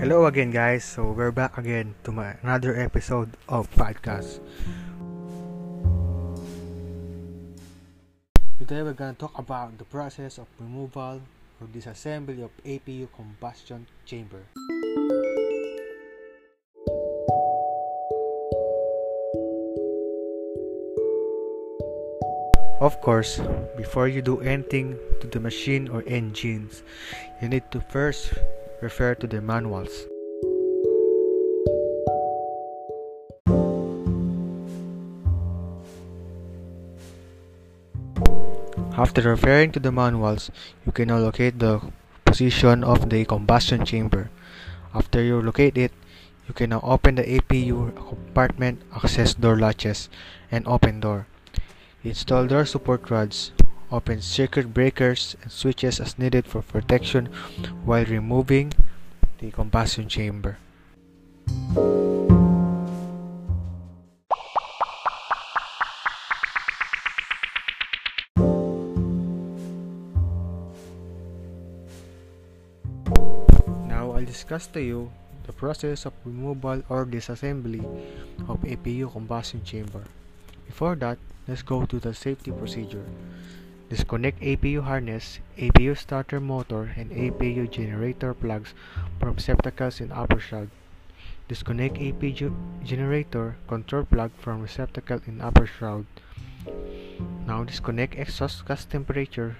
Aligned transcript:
Hello 0.00 0.24
again, 0.24 0.48
guys. 0.48 0.80
So 0.80 1.12
we're 1.12 1.28
back 1.28 1.60
again 1.60 1.92
to 2.08 2.10
my 2.10 2.32
another 2.40 2.72
episode 2.72 3.36
of 3.52 3.68
podcast. 3.76 4.40
Today 8.56 8.80
we're 8.80 8.96
gonna 8.96 9.12
talk 9.12 9.36
about 9.36 9.76
the 9.76 9.84
process 9.84 10.40
of 10.40 10.48
removal 10.56 11.20
or 11.60 11.66
disassembly 11.68 12.40
of 12.40 12.48
APU 12.64 13.12
combustion 13.12 13.84
chamber. 14.08 14.40
Of 22.80 23.04
course, 23.04 23.36
before 23.76 24.08
you 24.08 24.24
do 24.24 24.40
anything 24.40 24.96
to 25.20 25.28
the 25.28 25.44
machine 25.44 25.92
or 25.92 26.00
engines, 26.08 26.80
you 27.44 27.52
need 27.52 27.68
to 27.76 27.84
first 27.92 28.32
refer 28.80 29.14
to 29.14 29.26
the 29.26 29.40
manuals. 29.40 30.06
After 39.00 39.22
referring 39.22 39.72
to 39.72 39.80
the 39.80 39.92
manuals, 39.92 40.50
you 40.84 40.92
can 40.92 41.08
now 41.08 41.18
locate 41.18 41.58
the 41.58 41.80
position 42.24 42.84
of 42.84 43.08
the 43.08 43.24
combustion 43.24 43.84
chamber. 43.84 44.30
After 44.94 45.22
you 45.22 45.40
locate 45.40 45.78
it, 45.78 45.92
you 46.46 46.52
can 46.52 46.70
now 46.70 46.80
open 46.82 47.14
the 47.14 47.24
APU 47.24 47.94
compartment 47.96 48.82
access 48.94 49.34
door 49.34 49.56
latches 49.58 50.10
and 50.50 50.66
open 50.66 51.00
door. 51.00 51.26
Install 52.04 52.46
door 52.46 52.66
support 52.66 53.08
rods. 53.08 53.52
Open 53.92 54.22
circuit 54.22 54.72
breakers 54.72 55.34
and 55.42 55.50
switches 55.50 55.98
as 55.98 56.16
needed 56.16 56.46
for 56.46 56.62
protection 56.62 57.26
while 57.84 58.04
removing 58.04 58.72
the 59.40 59.50
combustion 59.50 60.08
chamber. 60.08 60.58
Now 73.90 74.12
I'll 74.14 74.24
discuss 74.24 74.68
to 74.68 74.80
you 74.80 75.10
the 75.46 75.52
process 75.52 76.06
of 76.06 76.12
removal 76.24 76.84
or 76.88 77.04
disassembly 77.06 77.82
of 78.48 78.62
APU 78.62 79.10
combustion 79.10 79.64
chamber. 79.64 80.04
Before 80.66 80.94
that, 80.94 81.18
let's 81.48 81.62
go 81.62 81.86
to 81.86 81.98
the 81.98 82.14
safety 82.14 82.52
procedure. 82.52 83.04
Disconnect 83.90 84.40
APU 84.40 84.82
harness, 84.84 85.40
APU 85.58 85.98
starter 85.98 86.38
motor, 86.38 86.94
and 86.96 87.10
APU 87.10 87.68
generator 87.68 88.32
plugs 88.32 88.72
from 89.18 89.34
receptacles 89.34 90.00
in 90.00 90.12
upper 90.12 90.38
shroud. 90.38 90.70
Disconnect 91.48 91.96
APU 91.96 92.54
generator 92.84 93.56
control 93.66 94.04
plug 94.04 94.30
from 94.38 94.62
receptacle 94.62 95.20
in 95.26 95.40
upper 95.40 95.66
shroud. 95.66 96.06
Now 97.48 97.64
disconnect 97.64 98.14
exhaust 98.14 98.64
gas 98.64 98.84
temperature 98.84 99.56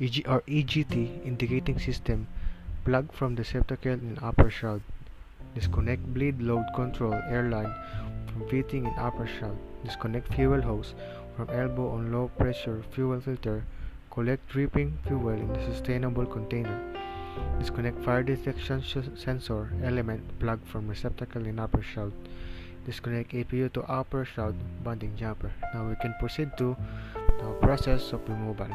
EG 0.00 0.22
or 0.28 0.42
EGT 0.46 1.26
indicating 1.26 1.80
system 1.80 2.28
plug 2.84 3.12
from 3.12 3.34
the 3.34 3.42
receptacle 3.42 3.98
in 3.98 4.16
upper 4.22 4.48
shroud. 4.48 4.82
Disconnect 5.56 6.14
bleed 6.14 6.40
load 6.40 6.66
control 6.76 7.14
airline 7.28 7.74
from 8.28 8.48
fitting 8.48 8.86
in 8.86 8.94
upper 8.96 9.26
shroud. 9.26 9.58
Disconnect 9.84 10.32
fuel 10.34 10.62
hose 10.62 10.94
from 11.40 11.56
elbow 11.56 11.88
on 11.96 12.12
low 12.12 12.28
pressure 12.36 12.82
fuel 12.90 13.18
filter. 13.18 13.64
Collect 14.10 14.46
dripping 14.48 14.98
fuel 15.06 15.30
in 15.30 15.48
the 15.52 15.62
sustainable 15.72 16.26
container. 16.26 16.78
Disconnect 17.58 18.04
fire 18.04 18.22
detection 18.22 18.82
sensor 19.16 19.72
element 19.82 20.20
plug 20.38 20.60
from 20.66 20.86
receptacle 20.86 21.46
in 21.46 21.58
upper 21.58 21.80
shroud. 21.80 22.12
Disconnect 22.84 23.32
APU 23.32 23.72
to 23.72 23.80
upper 23.84 24.26
shroud 24.26 24.54
bonding 24.84 25.16
jumper. 25.16 25.50
Now 25.72 25.88
we 25.88 25.94
can 26.02 26.14
proceed 26.20 26.50
to 26.58 26.76
the 27.38 27.48
process 27.62 28.12
of 28.12 28.28
removal. 28.28 28.68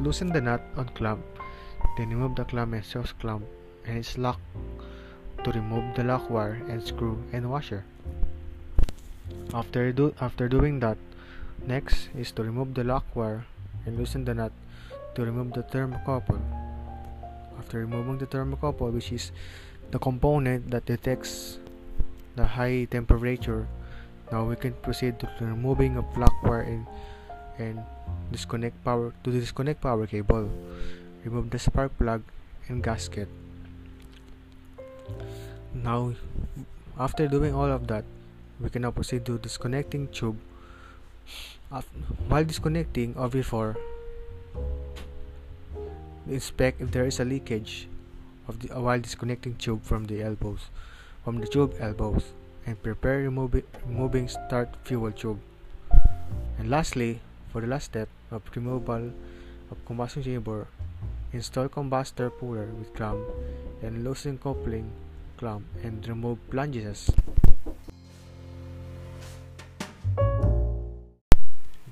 Loosen 0.00 0.32
the 0.32 0.40
nut 0.40 0.62
on 0.76 0.88
clamp, 0.94 1.20
then 1.98 2.08
remove 2.08 2.36
the 2.36 2.44
clamp 2.44 2.72
and 2.72 2.82
exhaust 2.82 3.18
clamp 3.18 3.44
and 3.84 3.98
its 3.98 4.16
lock 4.16 4.40
to 5.44 5.52
remove 5.52 5.94
the 5.94 6.04
lock 6.04 6.30
wire 6.30 6.62
and 6.68 6.82
screw 6.82 7.22
and 7.32 7.50
washer. 7.50 7.84
After, 9.52 9.92
do, 9.92 10.14
after 10.20 10.48
doing 10.48 10.80
that, 10.80 10.96
next 11.66 12.08
is 12.16 12.32
to 12.32 12.42
remove 12.42 12.74
the 12.74 12.84
lock 12.84 13.04
wire 13.14 13.44
and 13.86 13.98
loosen 13.98 14.24
the 14.24 14.34
nut 14.34 14.52
to 15.14 15.24
remove 15.24 15.52
the 15.52 15.62
thermocouple. 15.62 16.40
After 17.58 17.78
removing 17.80 18.18
the 18.18 18.26
thermocouple, 18.26 18.92
which 18.92 19.12
is 19.12 19.32
the 19.90 19.98
component 19.98 20.70
that 20.70 20.86
detects 20.86 21.58
the 22.36 22.46
high 22.46 22.86
temperature, 22.90 23.66
now 24.30 24.44
we 24.44 24.56
can 24.56 24.72
proceed 24.84 25.18
to 25.20 25.28
removing 25.40 25.96
of 25.96 26.04
lock 26.16 26.34
wire 26.42 26.62
and, 26.62 26.86
and 27.58 27.80
disconnect 28.30 28.76
power 28.84 29.12
to 29.24 29.30
the 29.30 29.40
disconnect 29.40 29.80
power 29.80 30.06
cable. 30.06 30.48
Remove 31.24 31.50
the 31.50 31.58
spark 31.58 31.96
plug 31.98 32.22
and 32.68 32.82
gasket. 32.82 33.28
Now, 35.74 36.14
after 36.98 37.26
doing 37.28 37.54
all 37.54 37.70
of 37.70 37.86
that, 37.88 38.04
we 38.60 38.70
can 38.70 38.82
now 38.82 38.90
proceed 38.90 39.24
to 39.26 39.38
disconnecting 39.38 40.08
tube. 40.08 40.38
While 42.28 42.44
disconnecting 42.44 43.14
OV4, 43.14 43.76
inspect 46.28 46.80
if 46.80 46.90
there 46.90 47.06
is 47.06 47.20
a 47.20 47.24
leakage 47.24 47.88
of 48.48 48.60
the 48.60 48.70
uh, 48.74 48.80
while 48.80 49.00
disconnecting 49.00 49.56
tube 49.56 49.82
from 49.82 50.06
the 50.06 50.22
elbows, 50.22 50.72
from 51.24 51.40
the 51.40 51.46
tube 51.46 51.74
elbows, 51.78 52.32
and 52.66 52.82
prepare 52.82 53.18
removing, 53.18 53.64
removing 53.86 54.28
start 54.28 54.68
fuel 54.84 55.12
tube. 55.12 55.40
And 56.58 56.70
lastly, 56.70 57.20
for 57.52 57.60
the 57.60 57.66
last 57.66 57.84
step 57.84 58.08
of 58.30 58.42
removal 58.54 59.12
of 59.70 59.84
combustion 59.84 60.22
chamber, 60.22 60.66
install 61.32 61.68
combustor 61.68 62.30
puller 62.38 62.66
with 62.78 62.94
clamp 62.94 63.20
and 63.82 64.04
loosen 64.04 64.38
coupling 64.38 64.90
clamp 65.36 65.64
and 65.82 66.06
remove 66.08 66.38
flanges. 66.50 67.10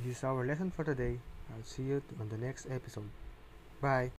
This 0.07 0.19
is 0.19 0.25
our 0.25 0.47
lesson 0.47 0.71
for 0.71 0.85
today. 0.85 1.19
I'll 1.51 1.65
see 1.65 1.83
you 1.83 2.01
on 2.21 2.29
the 2.29 2.39
next 2.39 2.71
episode. 2.71 3.11
Bye. 3.83 4.13